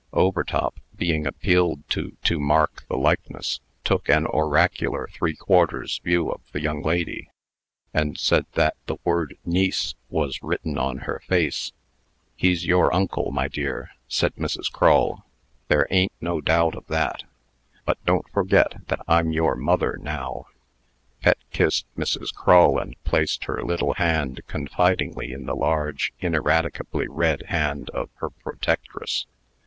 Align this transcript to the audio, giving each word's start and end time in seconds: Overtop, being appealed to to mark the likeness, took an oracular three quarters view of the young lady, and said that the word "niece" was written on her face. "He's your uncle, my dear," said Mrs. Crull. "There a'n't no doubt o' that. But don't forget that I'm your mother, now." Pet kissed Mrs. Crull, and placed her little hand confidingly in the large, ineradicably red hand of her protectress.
Overtop, 0.13 0.79
being 0.95 1.27
appealed 1.27 1.87
to 1.89 2.17
to 2.23 2.39
mark 2.39 2.87
the 2.87 2.97
likeness, 2.97 3.59
took 3.83 4.09
an 4.09 4.25
oracular 4.25 5.07
three 5.13 5.35
quarters 5.35 5.99
view 6.03 6.31
of 6.31 6.41
the 6.53 6.59
young 6.59 6.81
lady, 6.81 7.29
and 7.93 8.17
said 8.17 8.47
that 8.53 8.75
the 8.87 8.97
word 9.03 9.37
"niece" 9.45 9.93
was 10.09 10.41
written 10.41 10.75
on 10.79 11.01
her 11.05 11.21
face. 11.27 11.71
"He's 12.35 12.65
your 12.65 12.91
uncle, 12.91 13.29
my 13.29 13.47
dear," 13.47 13.91
said 14.07 14.33
Mrs. 14.37 14.71
Crull. 14.71 15.23
"There 15.67 15.85
a'n't 15.91 16.13
no 16.19 16.41
doubt 16.41 16.75
o' 16.75 16.83
that. 16.87 17.21
But 17.85 18.03
don't 18.03 18.27
forget 18.31 18.77
that 18.87 19.01
I'm 19.07 19.31
your 19.31 19.55
mother, 19.55 19.99
now." 20.01 20.47
Pet 21.21 21.37
kissed 21.51 21.85
Mrs. 21.95 22.33
Crull, 22.33 22.79
and 22.79 22.95
placed 23.03 23.43
her 23.43 23.61
little 23.61 23.93
hand 23.93 24.41
confidingly 24.47 25.31
in 25.31 25.45
the 25.45 25.55
large, 25.55 26.11
ineradicably 26.19 27.07
red 27.07 27.43
hand 27.49 27.91
of 27.91 28.09
her 28.15 28.31
protectress. 28.31 29.27